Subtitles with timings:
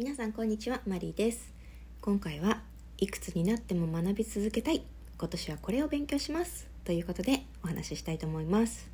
[0.00, 1.52] 皆さんこんにちはマリーです。
[2.00, 2.62] 今回は
[2.96, 4.82] いくつになっても学び続けたい。
[5.18, 6.66] 今年はこれを勉強します。
[6.84, 8.88] ということでお話ししたいと思います。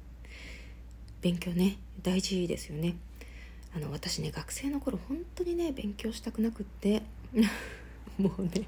[1.21, 2.97] 勉強ね大事ですよね。
[3.73, 7.03] あの私ね学生の頃本当にね勉強したくなくって。
[8.19, 8.67] もうね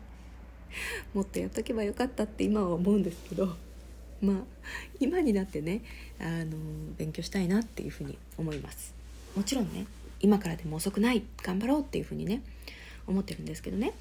[1.14, 3.56] もっとやっとけばよかったって今は思うんですけど。
[4.22, 4.36] まあ
[5.00, 5.82] 今になってね
[6.20, 6.56] あの
[6.96, 8.94] 勉強したいなっていうふうに思います。
[9.34, 9.86] もちろんね
[10.20, 12.42] 今からでも遅くない頑張ろうっていうふうにね
[13.06, 13.92] 思ってるんですけどね。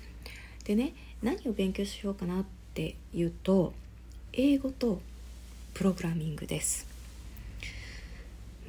[0.66, 3.74] でね何を勉強しようかなっていうと
[4.34, 5.02] 英語と
[5.74, 6.88] プログラミングです。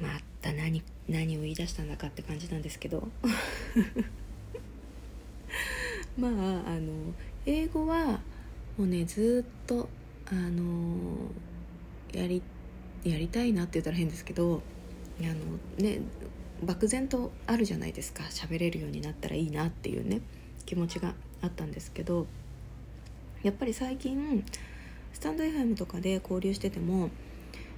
[0.01, 3.07] また何何を言い出したんだかって感じなんですけど。
[6.17, 6.33] まああ
[6.79, 7.13] の
[7.45, 8.19] 英語は
[8.77, 9.89] もうねずっと
[10.27, 11.31] あの
[12.13, 12.41] やり
[13.03, 14.61] やりたいなって言ったら変ですけど
[15.21, 15.33] あの
[15.77, 16.01] ね
[16.63, 20.21] 漠然とあるじゃないですか喋れるようになったらいいなっていうね
[20.65, 22.27] 気持ちがあったんですけど
[23.43, 24.43] やっぱり最近
[25.13, 27.09] スタンド FM とかで交流してても、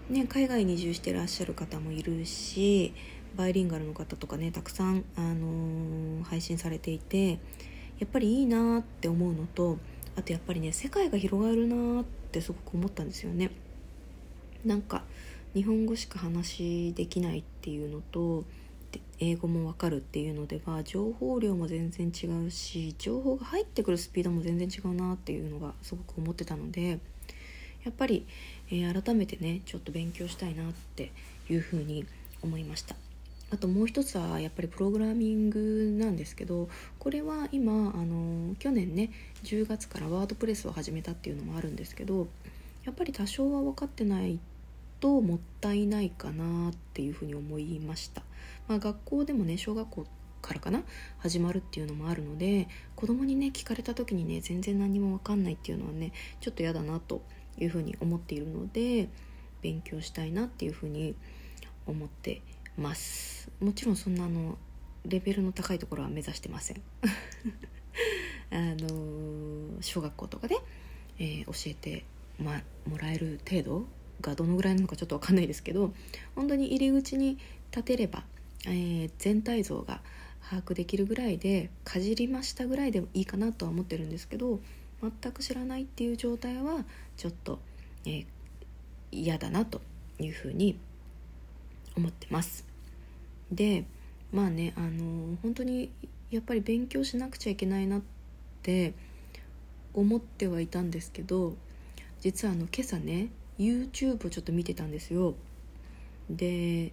[0.10, 2.94] ね、海外に移住してらっしゃる方もいるし
[3.36, 7.40] バイリンガルの方とかねたくさん、あのー、配信されていて
[8.00, 9.78] やっぱりいいなって思うのと
[10.18, 13.52] あとやっぱりね世界が広がるなってすごく思ったんですよね。
[14.66, 15.04] なんか
[15.54, 18.44] 日本語しか話できないっていうのと
[19.20, 27.00] 英語もわかるっていうのでは情報量も全然違うし情報が入ってくるスピードも全然違うなっていうのがすごく思ってたので
[27.84, 28.26] やっぱり、
[28.70, 31.12] えー、改めてねちょっと勉強したいなって
[31.50, 32.06] いうふうに
[32.42, 32.96] 思いました。
[33.52, 36.70] あともう一つはやっぱりプログラミングなんですけど
[37.00, 39.12] これは今あの去年ね
[39.44, 42.30] 10月からワードプレスを始めたっていうのもあるんですけど
[42.86, 44.40] やっぱり多少は分かってない
[45.02, 48.22] ともったいないかなっていうふうに思いました、
[48.68, 50.06] まあ、学校でもね小学校
[50.42, 50.84] からかな
[51.20, 57.22] 始まるっていうのもあるので子供にね聞かれた時にね全然何も分かんないっていうのはねちょっと嫌だなと
[57.58, 59.10] いうふうに思っているので
[59.62, 61.16] 勉強したいなっていうふうに
[61.86, 62.42] 思って
[62.78, 63.50] ます。
[63.60, 64.58] もちろんそんなあの
[65.06, 66.82] レベルの高いところは目指してません。
[68.52, 70.58] あの小学校とかで、
[71.20, 72.06] えー、教えて、
[72.40, 73.86] ま、もらえる程度
[74.22, 75.94] がどのぐらいなのかちょっと分かんないですけど
[76.36, 77.38] 本当に入り口に
[77.72, 78.24] 立てれば、
[78.66, 80.02] えー、全体像が
[80.50, 84.60] 把握できるぐらいでかじりましたぐらいでもいいかなとは思ってるんですけど
[85.02, 86.84] 全く知らないっていう状態は
[87.18, 87.60] ちょっと、
[88.06, 88.26] えー、
[89.12, 89.82] 嫌だなと
[90.20, 90.78] いうふうに
[91.96, 92.66] 思ってます。
[93.52, 93.86] で
[94.32, 95.92] まあねあのー、本当に
[96.30, 98.02] やっぱり勉強しなくちゃいけないなっ
[98.62, 98.94] て
[99.94, 101.56] 思ってはいたんですけど
[102.22, 103.30] 実はあの今朝ね
[103.62, 105.36] YouTube をちょっと見てたんですよ。
[106.30, 106.92] で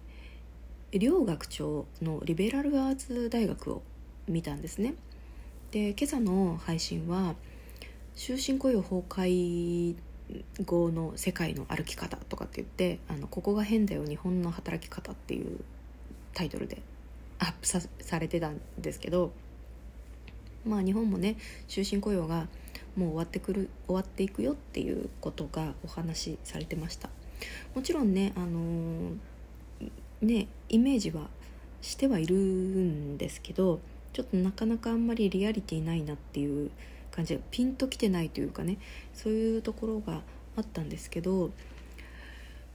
[0.91, 3.81] 両学長のリベラルアーツ大学を
[4.27, 4.95] 見たんですね。
[5.71, 7.35] で今朝の配信は
[8.15, 9.95] 終身雇用崩壊
[10.63, 15.61] 後の世界の歩き方とかって言ってあのここが変だよ日本の働き方っていう
[16.33, 16.81] タイトルで
[17.39, 19.31] アップさされてたんですけど
[20.65, 21.37] まあ日本もね
[21.67, 22.47] 終身雇用が
[22.95, 27.09] もう終わってくる終わっていくよっていうことがお話しされてました。
[27.75, 29.11] もちろんねあの、
[30.21, 31.27] ねイメージは
[31.81, 33.79] してはいるんですけど
[34.11, 36.71] ちょっとなかなかあんまりリアリティないなっていう
[37.11, 38.77] 感じピンときてないというかね
[39.13, 40.21] そういうところが
[40.57, 41.51] あったんですけどう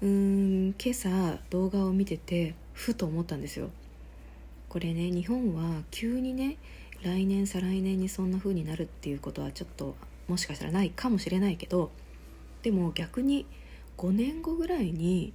[0.02, 3.70] ーん今朝動画を見ててふと思ったんですよ。
[4.68, 6.56] これね日本は急にね
[7.04, 9.94] 来年再来年にそんな風になるっていうことはちょっと
[10.26, 11.90] もしかしたらないかもしれないけど
[12.62, 13.46] でも逆に
[13.98, 15.34] 5年後ぐらいに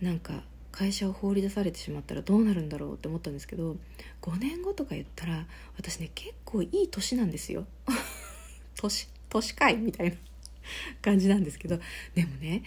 [0.00, 3.76] なんか会社を放り出されてしまったらどうなるんだろうって思ったんですけど
[4.22, 5.44] 5年後とか言ったら
[5.76, 7.66] 私ね結構いい年なんですよ。
[8.80, 10.16] 年年かいみたいな
[11.02, 11.80] 感じなんですけど
[12.14, 12.62] でもね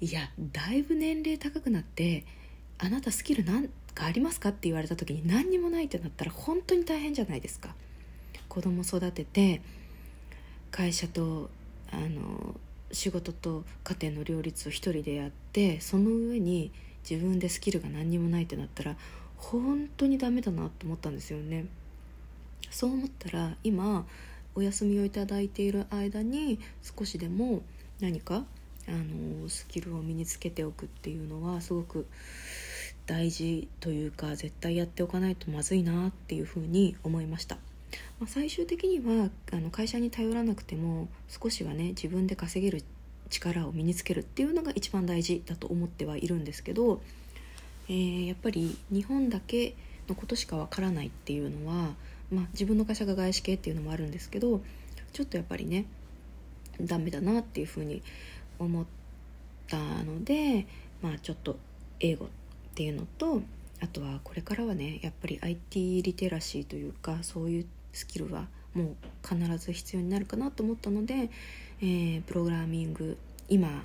[0.00, 2.24] いやだいぶ年齢高くなって
[2.78, 4.50] あなたスキルなんかありますか？
[4.50, 7.74] って言われた時に何にもないってなったら本当に大変じゃないですか。
[8.48, 9.62] 子供育てて
[10.70, 11.50] 会社と
[11.90, 12.54] あの
[12.92, 16.70] 仕事と家庭の両立を一人でやってその上に
[17.08, 18.96] 自分でスキルが何にもないってなったら
[19.36, 21.66] 本当にダメだなと思ったんですよね。
[22.70, 24.06] そう思ったら今
[24.54, 27.62] お休みをいただいている間に少しでも
[28.00, 28.44] 何か
[28.88, 32.06] あのスキルを身につけておくっていうのはすごく
[33.06, 37.56] 大事というか絶対やっておかないとまずいなっていうふうに思いました、
[38.18, 42.82] まあ、最終的にはあの会社に頼らなくても少しはね自分で稼げる
[43.30, 47.02] 力を身につけるっていうのが一番大事だと思ってはいるんですけど、
[47.88, 49.74] えー、やっぱり日本だけ
[50.08, 51.94] のことしかわからないっていうのは
[52.34, 54.60] まあ、自分の会社が外資系っていうのもあるんですけど
[55.12, 55.86] ちょっとやっぱりね
[56.80, 58.02] ダメだなっていうふうに
[58.58, 58.84] 思っ
[59.68, 60.66] たので、
[61.02, 61.56] まあ、ちょっと
[62.00, 62.43] 英語って
[62.74, 63.40] っていうのと
[63.80, 71.30] あとはこれからはねやっぱり IT リテラシーというかそういうスキルはもう必ず必要になるかなと思ったので、
[71.80, 73.16] えー、プログラミング
[73.48, 73.84] 今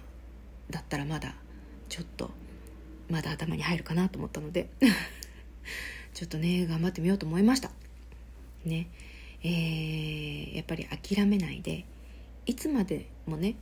[0.71, 1.35] だったらまだ
[1.87, 2.31] ちょっと
[3.11, 4.71] まだ頭に入るかなと思ったので
[6.15, 7.71] ちょっとね頑張ってみようと思いました。
[8.65, 8.87] ね。
[9.43, 11.85] えー、やっぱり諦めないで
[12.47, 13.55] いつまでもね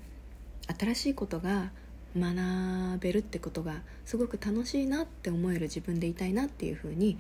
[0.80, 1.72] 新しいことが
[2.18, 7.18] 学べるってことがすごく楽しいなって思える自分でいたいなっていうふうに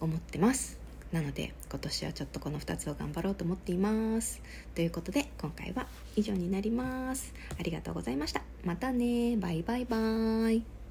[0.00, 0.78] 思ってます。
[1.12, 4.40] なので今年はちょっとこの2つを頑張ろうと思っています。
[4.74, 5.86] ということで今回は
[6.16, 7.34] 以上になります。
[7.58, 8.42] ありがとうございました。
[8.64, 9.36] またね。
[9.36, 10.81] バイバイバイ。